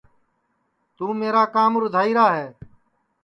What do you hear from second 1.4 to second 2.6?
کام رُدھائرا ہے